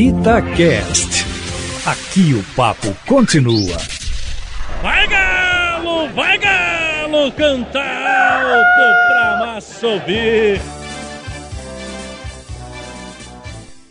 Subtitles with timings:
[0.00, 1.26] Itacast.
[1.84, 3.76] Aqui o papo continua.
[4.80, 10.58] Vai galo, vai galo, canta alto pra massa ouvir.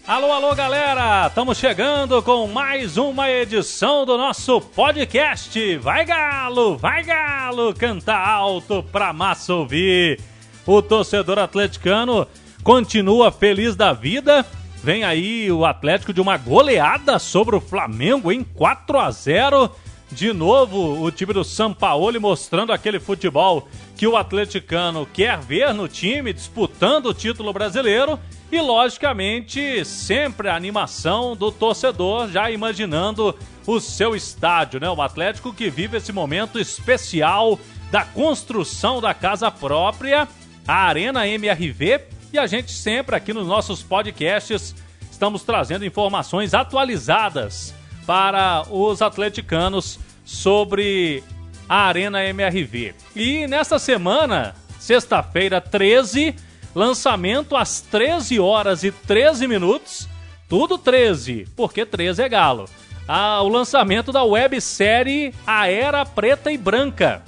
[0.07, 1.27] Alô, alô, galera!
[1.27, 5.77] Estamos chegando com mais uma edição do nosso podcast.
[5.77, 10.19] Vai galo, vai galo, canta alto pra massa ouvir.
[10.65, 12.27] O torcedor atleticano
[12.63, 14.43] continua feliz da vida.
[14.81, 19.69] Vem aí o Atlético de uma goleada sobre o Flamengo em 4 a 0.
[20.11, 25.87] De novo, o time do Sampaoli mostrando aquele futebol que o atleticano quer ver no
[25.87, 28.17] time, disputando o título brasileiro.
[28.51, 33.37] E, logicamente, sempre a animação do torcedor, já imaginando
[33.67, 34.89] o seu estádio, né?
[34.89, 37.59] O Atlético que vive esse momento especial
[37.91, 40.27] da construção da casa própria,
[40.67, 42.18] a Arena MRV.
[42.31, 44.75] E a gente sempre aqui nos nossos podcasts
[45.11, 47.73] estamos trazendo informações atualizadas
[48.05, 51.23] para os atleticanos sobre
[51.67, 52.93] a Arena MRV.
[53.15, 56.35] E nesta semana, sexta-feira 13,
[56.75, 60.07] lançamento às 13 horas e 13 minutos,
[60.47, 62.65] tudo 13, porque 13 é galo.
[63.07, 67.23] Ah, o lançamento da websérie A Era Preta e Branca.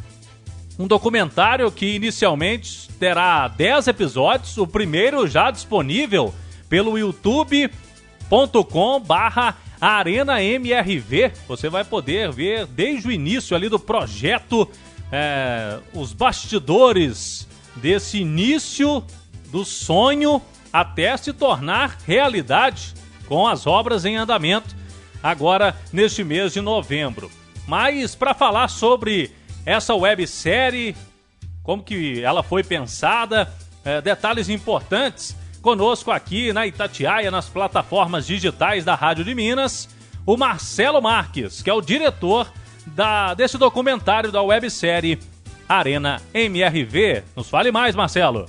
[0.81, 6.33] Um documentário que inicialmente terá 10 episódios, o primeiro já disponível
[6.67, 7.69] pelo youtube.com
[8.99, 11.33] barra Arena MRV.
[11.47, 14.67] Você vai poder ver desde o início ali do projeto
[15.11, 19.03] é, os bastidores desse início
[19.51, 20.41] do sonho
[20.73, 22.95] até se tornar realidade
[23.27, 24.75] com as obras em andamento
[25.21, 27.29] agora neste mês de novembro.
[27.67, 29.29] Mas para falar sobre
[29.65, 30.95] essa websérie,
[31.63, 33.51] como que ela foi pensada,
[33.83, 39.87] é, detalhes importantes, Conosco aqui na Itatiaia, nas plataformas digitais da Rádio de Minas,
[40.25, 42.51] o Marcelo Marques, que é o diretor
[42.87, 45.19] da, desse documentário da websérie
[45.69, 47.23] Arena MRV.
[47.35, 48.47] Nos fale mais, Marcelo.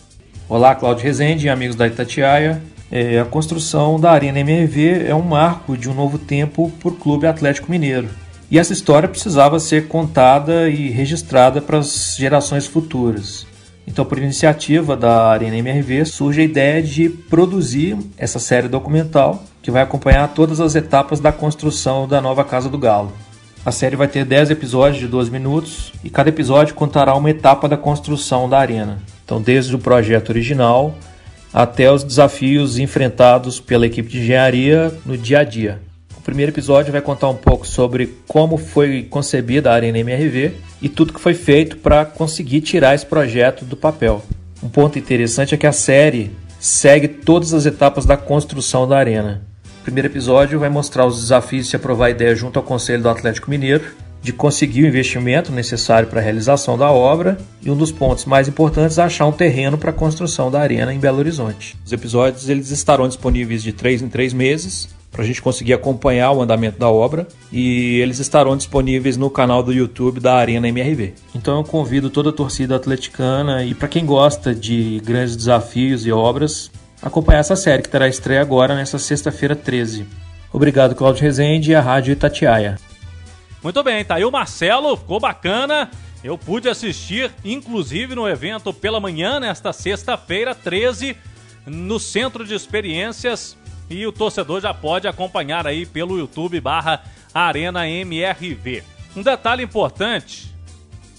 [0.49, 2.63] Olá, Cláudio Rezende amigos da Itatiaia.
[2.91, 6.97] É, a construção da Arena MRV é um marco de um novo tempo para o
[6.97, 8.09] Clube Atlético Mineiro.
[8.53, 13.47] E essa história precisava ser contada e registrada para as gerações futuras.
[13.87, 19.71] Então, por iniciativa da Arena MRV, surge a ideia de produzir essa série documental que
[19.71, 23.15] vai acompanhar todas as etapas da construção da nova Casa do Galo.
[23.65, 27.67] A série vai ter 10 episódios de 12 minutos e cada episódio contará uma etapa
[27.67, 28.99] da construção da arena.
[29.25, 30.95] Então, desde o projeto original
[31.55, 35.81] até os desafios enfrentados pela equipe de engenharia no dia a dia.
[36.23, 40.89] O primeiro episódio vai contar um pouco sobre como foi concebida a Arena MRV e
[40.89, 44.23] tudo que foi feito para conseguir tirar esse projeto do papel.
[44.63, 46.31] Um ponto interessante é que a série
[46.61, 49.43] segue todas as etapas da construção da arena.
[49.81, 53.03] O primeiro episódio vai mostrar os desafios de se aprovar a ideia junto ao Conselho
[53.03, 53.83] do Atlético Mineiro,
[54.23, 58.47] de conseguir o investimento necessário para a realização da obra e um dos pontos mais
[58.47, 61.77] importantes é achar um terreno para a construção da arena em Belo Horizonte.
[61.85, 66.33] Os episódios eles estarão disponíveis de 3 em 3 meses para a gente conseguir acompanhar
[66.33, 71.13] o andamento da obra e eles estarão disponíveis no canal do YouTube da Arena MRV.
[71.35, 76.11] Então eu convido toda a torcida atleticana e para quem gosta de grandes desafios e
[76.11, 76.71] obras,
[77.03, 80.07] acompanhar essa série que terá estreia agora nessa sexta-feira 13.
[80.51, 82.79] Obrigado, Claudio Rezende e a Rádio Itatiaia.
[83.63, 85.91] Muito bem, tá aí o Marcelo, ficou bacana.
[86.25, 91.17] Eu pude assistir, inclusive no evento pela manhã, nesta sexta-feira 13,
[91.67, 93.57] no Centro de Experiências
[93.93, 98.83] e o torcedor já pode acompanhar aí pelo YouTube barra Arena MRV.
[99.15, 100.55] Um detalhe importante,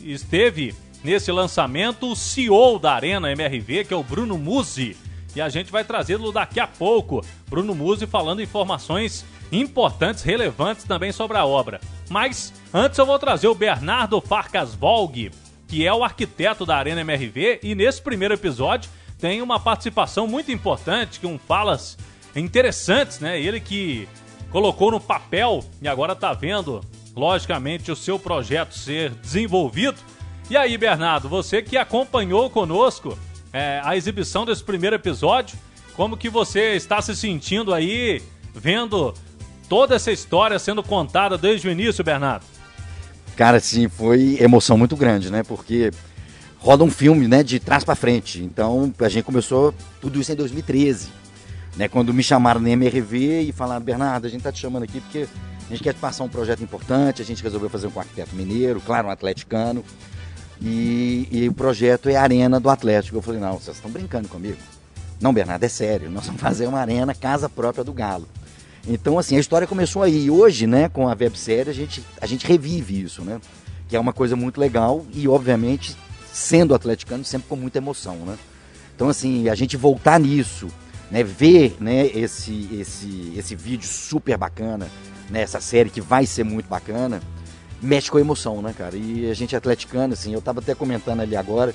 [0.02, 4.98] esteve nesse lançamento o CEO da Arena MRV, que é o Bruno Musi,
[5.36, 7.24] e a gente vai trazê-lo daqui a pouco.
[7.48, 11.80] Bruno Musi falando informações importantes, relevantes também sobre a obra.
[12.10, 15.32] Mas antes eu vou trazer o Bernardo Farcas Volg,
[15.68, 18.90] que é o arquiteto da Arena MRV, e nesse primeiro episódio
[19.20, 21.98] tem uma participação muito importante, que um falas
[22.40, 23.40] interessantes, né?
[23.40, 24.08] Ele que
[24.50, 26.82] colocou no papel e agora está vendo,
[27.16, 29.98] logicamente, o seu projeto ser desenvolvido.
[30.50, 33.18] E aí, Bernardo, você que acompanhou conosco
[33.52, 35.58] é, a exibição desse primeiro episódio,
[35.96, 38.22] como que você está se sentindo aí,
[38.54, 39.14] vendo
[39.70, 42.46] toda essa história sendo contada desde o início, Bernardo?
[43.36, 45.42] Cara, sim, foi emoção muito grande, né?
[45.44, 45.92] Porque
[46.60, 48.42] roda um filme, né, de trás para frente.
[48.42, 51.24] Então, a gente começou tudo isso em 2013
[51.76, 55.02] né, quando me chamaram na MRV e falaram, Bernardo, a gente está te chamando aqui
[55.02, 55.28] porque
[55.68, 58.36] a gente quer te passar um projeto importante, a gente resolveu fazer um com arquiteto
[58.36, 59.84] mineiro, claro, um atleticano,
[60.62, 63.18] e, e, o projeto é a Arena do Atlético.
[63.18, 64.58] Eu falei, não, vocês estão brincando comigo.
[65.20, 68.28] Não, Bernardo, é sério, nós vamos fazer uma arena casa própria do Galo.
[68.88, 70.26] Então, assim, a história começou aí.
[70.26, 73.40] E hoje, né, com a websérie, a gente, a gente revive isso, né?
[73.88, 75.96] Que é uma coisa muito legal e, obviamente,
[76.32, 78.38] sendo atleticano, sempre com muita emoção, né?
[78.96, 80.68] Então, assim, a gente voltar nisso,
[81.12, 84.90] né, ver né, esse, esse, esse vídeo super bacana,
[85.30, 87.22] né, essa série que vai ser muito bacana,
[87.82, 88.96] mexe com a emoção, né, cara?
[88.96, 91.74] E a gente é atleticano, assim, eu tava até comentando ali agora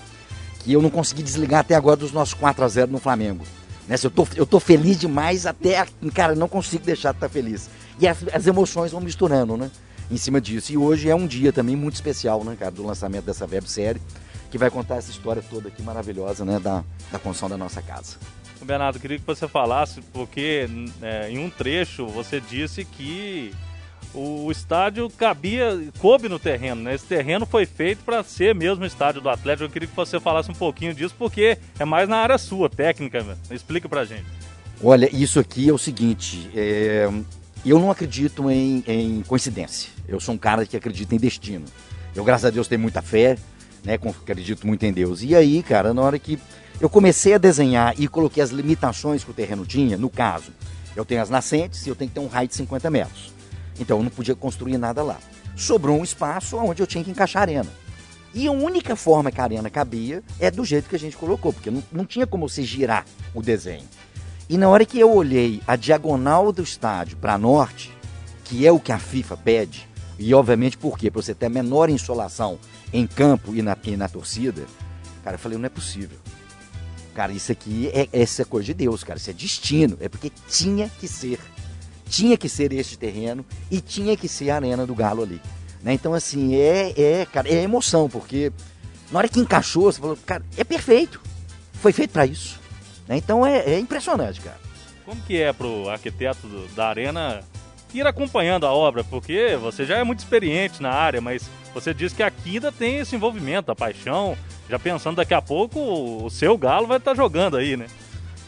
[0.61, 3.45] que eu não consegui desligar até agora dos nossos 4 a 0 no Flamengo.
[3.87, 3.97] Né?
[4.03, 7.71] Eu, tô, eu tô feliz demais até, cara, não consigo deixar de estar feliz.
[7.99, 9.71] E as, as emoções vão misturando, né?
[10.11, 10.73] Em cima disso.
[10.73, 14.01] E hoje é um dia também muito especial, né, cara, do lançamento dessa websérie,
[14.51, 18.17] que vai contar essa história toda aqui maravilhosa, né, da, da construção da nossa casa.
[18.65, 20.69] Bernardo, queria que você falasse, porque
[21.03, 23.53] é, em um trecho você disse que
[24.15, 26.95] o estádio cabia, coube no terreno, né?
[26.95, 29.65] Esse terreno foi feito para ser mesmo o estádio do Atlético.
[29.65, 33.23] Eu queria que você falasse um pouquinho disso, porque é mais na área sua, técnica.
[33.23, 33.37] Né?
[33.51, 34.27] Explica pra gente.
[34.83, 37.09] Olha, isso aqui é o seguinte: é...
[37.65, 39.91] eu não acredito em, em, coincidência.
[40.07, 41.65] Eu sou um cara que acredita em destino.
[42.15, 43.37] Eu, graças a Deus, tenho muita fé,
[43.85, 43.95] né?
[43.95, 45.23] Acredito muito em Deus.
[45.23, 46.39] E aí, cara, na hora que
[46.81, 50.53] eu comecei a desenhar e coloquei as limitações que o terreno tinha, no caso,
[50.95, 53.33] eu tenho as nascentes e eu tenho que ter um raio de 50 metros.
[53.79, 55.19] Então eu não podia construir nada lá.
[55.57, 57.71] Sobrou um espaço onde eu tinha que encaixar a arena.
[58.35, 61.53] E a única forma que a arena cabia é do jeito que a gente colocou,
[61.53, 63.05] porque não, não tinha como se girar
[63.35, 63.87] o desenho.
[64.49, 67.93] E na hora que eu olhei a diagonal do estádio para norte,
[68.45, 69.89] que é o que a FIFA pede,
[70.19, 71.11] e obviamente por quê?
[71.11, 72.59] Para você ter a menor insolação
[72.93, 74.67] em campo e na, e na torcida,
[75.23, 76.19] cara, eu falei, não é possível.
[77.15, 80.31] Cara, isso aqui é essa é coisa de Deus, cara, isso é destino, é porque
[80.49, 81.39] tinha que ser
[82.09, 85.41] tinha que ser este terreno e tinha que ser a arena do Galo ali.
[85.83, 85.93] Né?
[85.93, 88.53] Então, assim, é, é, cara, é emoção, porque
[89.11, 91.21] na hora que encaixou, você falou, cara, é perfeito.
[91.75, 92.59] Foi feito para isso.
[93.07, 93.17] Né?
[93.17, 94.59] Então é, é, impressionante, cara.
[95.05, 97.43] Como que é pro arquiteto da arena
[97.95, 99.03] ir acompanhando a obra?
[99.05, 102.99] Porque você já é muito experiente na área, mas você diz que aqui ainda tem
[102.99, 104.37] esse envolvimento, a paixão,
[104.69, 107.87] já pensando daqui a pouco o seu galo vai estar tá jogando aí, né?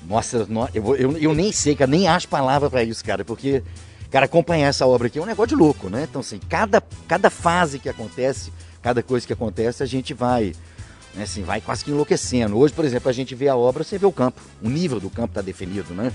[0.07, 3.63] Nossa, eu, eu, eu nem sei, cara, nem acho palavra para isso, cara, porque,
[4.11, 6.07] cara, acompanhar essa obra aqui é um negócio de louco, né?
[6.09, 8.53] Então, assim, cada, cada fase que acontece,
[8.83, 10.53] cada coisa que acontece, a gente vai,
[11.15, 12.59] né, assim, vai quase que enlouquecendo.
[12.59, 15.11] Hoje, por exemplo, a gente vê a obra, você vê o campo, o nível do
[15.11, 16.13] campo está definido, né?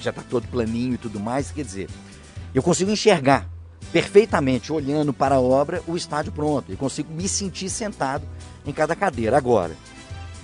[0.00, 1.88] Já está todo planinho e tudo mais, quer dizer,
[2.56, 3.46] eu consigo enxergar
[3.92, 6.72] perfeitamente, olhando para a obra, o estádio pronto.
[6.72, 8.24] Eu consigo me sentir sentado
[8.64, 9.36] em cada cadeira.
[9.36, 9.76] Agora,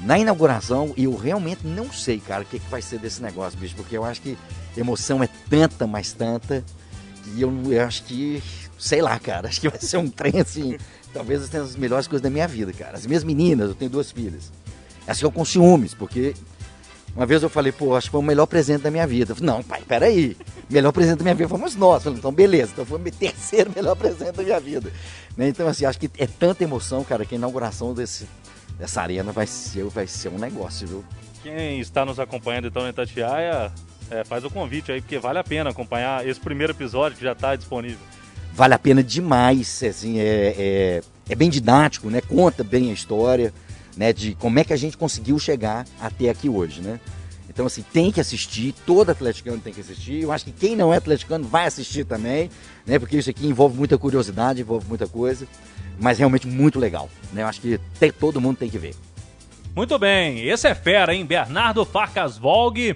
[0.00, 3.74] na inauguração, eu realmente não sei, cara, o que, que vai ser desse negócio, bicho,
[3.74, 4.36] porque eu acho que
[4.76, 6.62] emoção é tanta, mais tanta,
[7.24, 8.42] que eu, eu acho que,
[8.78, 10.76] sei lá, cara, acho que vai ser um trem assim,
[11.14, 12.98] talvez tenha as melhores coisas da minha vida, cara.
[12.98, 14.52] As minhas meninas, eu tenho duas filhas,
[15.06, 16.34] elas ficam com ciúmes, porque
[17.14, 19.34] uma vez eu falei, pô, acho que foi o melhor presente da minha vida.
[19.34, 20.36] Falei, não, pai, peraí.
[20.70, 22.02] Melhor presente da minha vida fomos nós.
[22.02, 22.72] Falei, então, beleza.
[22.72, 24.90] Então foi o terceiro melhor presente da minha vida.
[25.36, 25.48] Né?
[25.48, 28.26] Então, assim, acho que é tanta emoção, cara, que a inauguração desse,
[28.80, 31.04] essa arena vai ser, vai ser um negócio, viu?
[31.42, 33.72] Quem está nos acompanhando então em Itatiaia,
[34.10, 37.32] é, faz o convite aí, porque vale a pena acompanhar esse primeiro episódio que já
[37.32, 37.98] está disponível.
[38.54, 42.20] Vale a pena demais, assim, é, é, é, bem didático, né?
[42.20, 43.52] Conta bem a história,
[43.96, 44.12] né?
[44.12, 47.00] De como é que a gente conseguiu chegar até aqui hoje, né?
[47.48, 50.22] Então, assim, tem que assistir, todo atleticano tem que assistir.
[50.22, 52.50] Eu acho que quem não é atleticano vai assistir também,
[52.86, 52.98] né?
[52.98, 55.46] Porque isso aqui envolve muita curiosidade, envolve muita coisa
[55.98, 57.08] mas realmente muito legal.
[57.32, 57.42] Né?
[57.42, 58.94] Eu acho que tem, todo mundo tem que ver.
[59.74, 61.24] Muito bem, esse é fera, hein?
[61.24, 62.94] Bernardo Farcas Volg,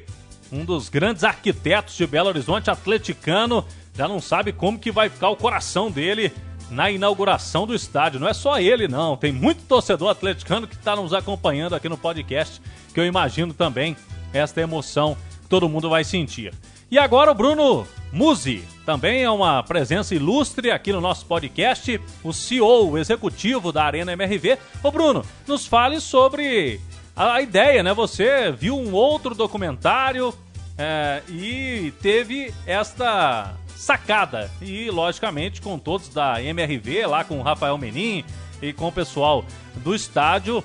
[0.53, 5.31] um dos grandes arquitetos de Belo Horizonte, atleticano, já não sabe como que vai ficar
[5.31, 6.31] o coração dele
[6.71, 8.21] na inauguração do estádio.
[8.21, 9.17] Não é só ele, não.
[9.17, 12.61] Tem muito torcedor atleticano que está nos acompanhando aqui no podcast,
[12.93, 13.97] que eu imagino também
[14.33, 16.53] esta emoção que todo mundo vai sentir.
[16.91, 22.33] E agora o Bruno Musi, também é uma presença ilustre aqui no nosso podcast, o
[22.33, 24.59] CEO, o executivo da Arena MRV.
[24.83, 26.81] Ô Bruno, nos fale sobre
[27.17, 27.93] a ideia, né?
[27.93, 30.33] Você viu um outro documentário
[30.79, 34.51] é, e teve esta sacada.
[34.61, 38.25] E, logicamente, com todos da MRV, lá com o Rafael Menin
[38.61, 39.45] e com o pessoal
[39.77, 40.65] do estádio,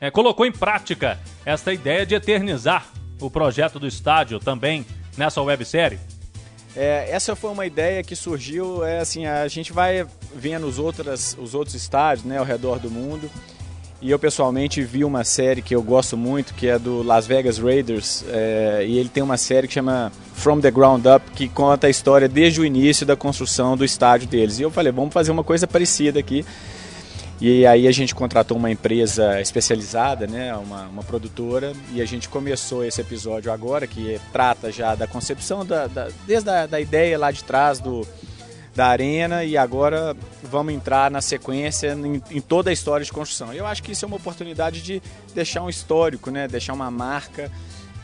[0.00, 2.86] é, colocou em prática esta ideia de eternizar
[3.20, 4.86] o projeto do estádio também
[5.16, 5.98] nessa websérie?
[6.76, 11.36] É, essa foi uma ideia que surgiu, é assim, a gente vai vendo os, outras,
[11.38, 13.30] os outros estádios né, ao redor do mundo.
[14.02, 17.58] E eu pessoalmente vi uma série que eu gosto muito, que é do Las Vegas
[17.58, 21.86] Raiders, é, e ele tem uma série que chama From the Ground Up, que conta
[21.86, 24.58] a história desde o início da construção do estádio deles.
[24.58, 26.46] E eu falei, vamos fazer uma coisa parecida aqui.
[27.42, 32.26] E aí a gente contratou uma empresa especializada, né, uma, uma produtora, e a gente
[32.26, 37.18] começou esse episódio agora, que trata já da concepção, da, da desde a da ideia
[37.18, 38.06] lá de trás do,
[38.74, 43.52] da arena, e agora vamos entrar na sequência em, em, toda a história de construção.
[43.52, 45.02] Eu acho que isso é uma oportunidade de
[45.34, 47.50] deixar um histórico, né, deixar uma marca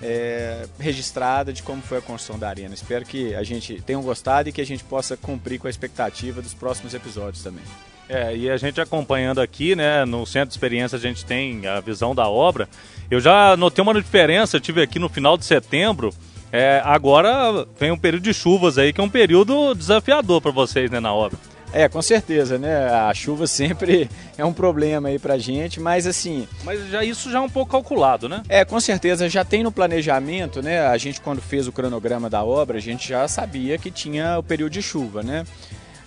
[0.02, 2.75] é, registrada de como foi a construção da arena.
[2.75, 6.42] Espero que a gente tenha gostado e que a gente possa cumprir com a expectativa
[6.42, 7.64] dos próximos episódios também.
[8.08, 11.80] É, e a gente acompanhando aqui, né, no Centro de Experiência a gente tem a
[11.80, 12.68] visão da obra.
[13.11, 16.12] Eu já notei uma diferença, eu tive aqui no final de setembro.
[16.58, 20.90] É, agora vem um período de chuvas aí, que é um período desafiador para vocês,
[20.90, 21.38] né, na obra.
[21.70, 22.88] É, com certeza, né?
[22.88, 24.08] A chuva sempre
[24.38, 26.48] é um problema aí pra gente, mas assim.
[26.64, 28.42] Mas já isso já é um pouco calculado, né?
[28.48, 30.86] É, com certeza, já tem no planejamento, né?
[30.86, 34.42] A gente, quando fez o cronograma da obra, a gente já sabia que tinha o
[34.42, 35.44] período de chuva, né?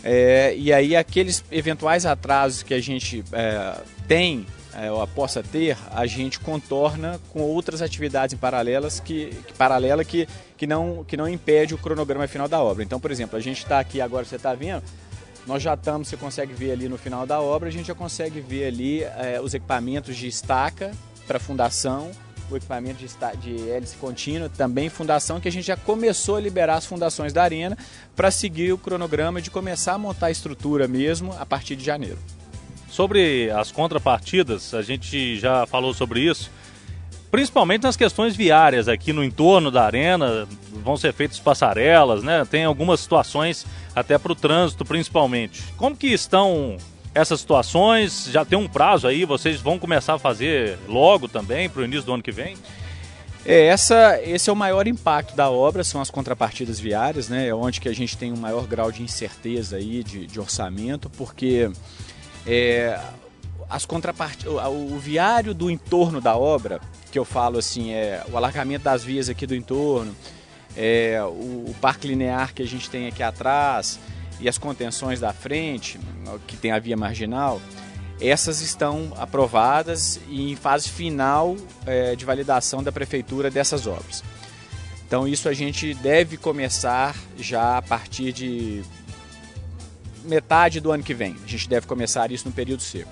[0.04, 3.76] É, e aí aqueles eventuais atrasos que a gente é,
[4.08, 10.06] tem é, ou possa ter, a gente contorna com outras atividades paralelas que, que, paralela
[10.06, 12.84] que, que, não, que não impede o cronograma final da obra.
[12.84, 14.84] Então, por exemplo, a gente está aqui agora, você está vendo,
[15.46, 18.40] nós já estamos, você consegue ver ali no final da obra, a gente já consegue
[18.40, 20.92] ver ali é, os equipamentos de estaca
[21.28, 22.12] para fundação,
[22.52, 26.76] o equipamento de, de hélice contínua, também fundação, que a gente já começou a liberar
[26.76, 27.78] as fundações da arena
[28.16, 32.18] para seguir o cronograma de começar a montar a estrutura mesmo a partir de janeiro.
[32.90, 36.52] Sobre as contrapartidas, a gente já falou sobre isso,
[37.30, 40.48] principalmente nas questões viárias aqui no entorno da arena,
[40.84, 42.46] vão ser feitas passarelas, né?
[42.50, 43.66] Tem algumas situações
[43.96, 45.64] até para o trânsito, principalmente.
[45.78, 46.78] Como que estão
[47.14, 48.30] essas situações?
[48.32, 52.06] Já tem um prazo aí, vocês vão começar a fazer logo também, para o início
[52.06, 52.56] do ano que vem?
[53.46, 57.48] É, essa, esse é o maior impacto da obra, são as contrapartidas viárias, né?
[57.48, 61.10] É onde que a gente tem um maior grau de incerteza aí, de, de orçamento,
[61.12, 61.72] porque
[62.46, 63.00] é,
[63.70, 68.36] as contrapartidas, o, o viário do entorno da obra, que eu falo assim, é o
[68.36, 70.14] alargamento das vias aqui do entorno,
[70.76, 74.00] é, o, o parque linear que a gente tem aqui atrás,
[74.40, 76.00] e as contenções da frente,
[76.48, 77.62] que tem a via marginal,
[78.22, 81.56] essas estão aprovadas e em fase final
[81.86, 84.24] é, de validação da prefeitura dessas obras.
[85.08, 88.84] Então isso a gente deve começar já a partir de
[90.24, 91.36] metade do ano que vem.
[91.44, 93.12] A gente deve começar isso no período seco.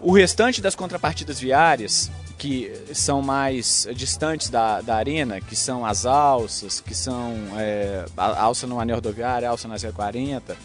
[0.00, 6.06] O restante das contrapartidas viárias que são mais distantes da, da arena, que são as
[6.06, 10.56] alças, que são é, a alça no anel rodoviário, a alça na 040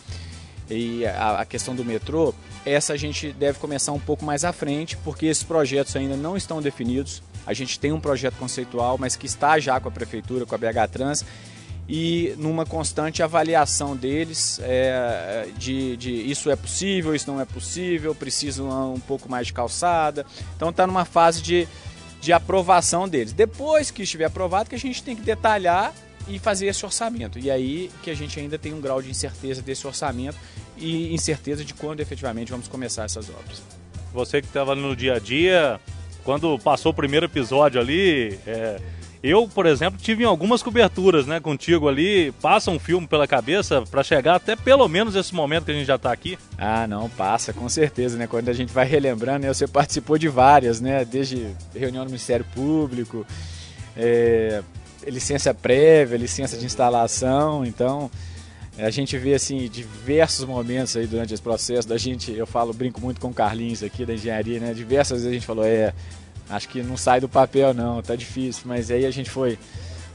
[0.70, 2.34] e a, a, questão do metrô,
[2.66, 6.38] essa a gente deve começar um pouco mais à frente, porque esses projetos ainda não
[6.38, 7.22] estão definidos.
[7.46, 10.58] A gente tem um projeto conceitual, mas que está já com a prefeitura, com a
[10.58, 11.26] BH Trans,
[11.88, 18.16] e numa constante avaliação deles é, de, de, isso é possível, isso não é possível,
[18.16, 20.26] preciso um pouco mais de calçada.
[20.56, 21.68] Então está numa fase de,
[22.22, 23.34] de aprovação deles.
[23.34, 25.94] Depois que estiver aprovado, que a gente tem que detalhar
[26.28, 27.38] e fazer esse orçamento.
[27.38, 30.38] E aí que a gente ainda tem um grau de incerteza desse orçamento
[30.78, 33.62] e incerteza de quando efetivamente vamos começar essas obras.
[34.14, 35.82] Você que estava no dia a dia,
[36.24, 38.80] quando passou o primeiro episódio ali, é
[39.24, 42.34] eu, por exemplo, tive algumas coberturas, né, contigo ali.
[42.42, 45.88] Passa um filme pela cabeça para chegar até pelo menos esse momento que a gente
[45.88, 46.38] já tá aqui?
[46.58, 48.28] Ah, não, passa, com certeza, né?
[48.28, 51.06] Quando a gente vai relembrando, né, você participou de várias, né?
[51.06, 53.26] Desde reunião no Ministério Público,
[53.96, 54.62] é,
[55.08, 58.12] licença prévia, licença de instalação, então
[58.78, 63.00] a gente vê assim diversos momentos aí durante esse processo da gente, eu falo, brinco
[63.00, 64.74] muito com o Carlinhos aqui da engenharia, né?
[64.74, 65.94] Diversas vezes a gente falou, é,
[66.50, 69.58] acho que não sai do papel não, tá difícil, mas aí a gente foi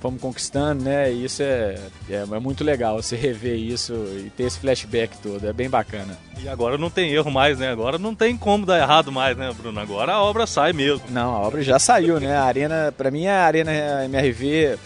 [0.00, 1.12] fomos conquistando, né?
[1.12, 1.76] E isso é,
[2.08, 6.16] é, é, muito legal, você rever isso e ter esse flashback todo, é bem bacana.
[6.40, 7.68] E agora não tem erro mais, né?
[7.70, 9.80] Agora não tem como dar errado mais, né, Bruno?
[9.80, 11.02] Agora a obra sai mesmo.
[11.10, 12.36] Não, a obra já saiu, né?
[12.36, 13.72] A arena, para mim a arena
[14.04, 14.78] MRV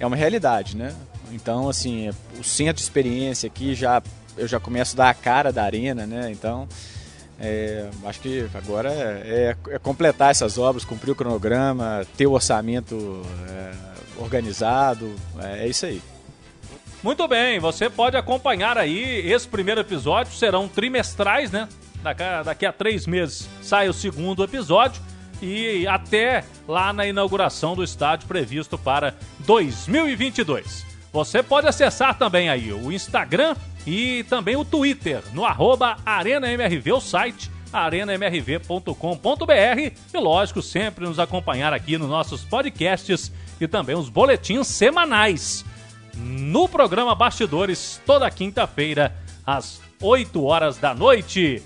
[0.00, 0.92] é uma realidade, né?
[1.30, 4.02] Então, assim, o centro de experiência aqui já
[4.36, 6.30] eu já começo a dar a cara da arena, né?
[6.30, 6.68] Então,
[7.40, 12.32] é, acho que agora é, é, é, completar essas obras, cumprir o cronograma, ter o
[12.32, 13.72] orçamento é,
[14.16, 16.02] organizado, é, é, isso aí.
[17.00, 21.68] Muito bem, você pode acompanhar aí esse primeiro episódio, serão trimestrais, né?
[22.02, 25.00] Daqui a, daqui a três meses sai o segundo episódio
[25.40, 30.84] e até lá na inauguração do estádio previsto para 2022.
[31.12, 33.54] Você pode acessar também aí o Instagram
[33.88, 38.92] e também o Twitter no arroba ArenaMRV, o site arenamrv.com.br
[40.12, 45.64] e lógico, sempre nos acompanhar aqui nos nossos podcasts e também os boletins semanais
[46.14, 49.16] no programa Bastidores toda quinta-feira
[49.46, 51.62] às 8 horas da noite.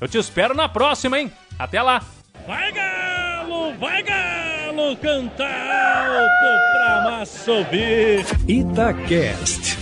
[0.00, 1.30] Eu te espero na próxima, hein?
[1.58, 2.02] Até lá!
[2.46, 8.24] Vai Galo, vai Galo, canta alto pra massa ouvir.
[8.48, 9.81] Itacast.